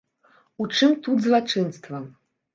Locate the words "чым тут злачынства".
0.77-2.03